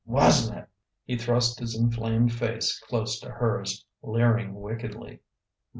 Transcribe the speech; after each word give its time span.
Wasn't 0.07 0.57
it?" 0.57 0.67
He 1.05 1.15
thrust 1.15 1.59
his 1.59 1.77
inflamed 1.79 2.33
face 2.33 2.79
close 2.79 3.19
to 3.19 3.29
hers, 3.29 3.85
leering 4.01 4.55
wickedly. 4.59 5.19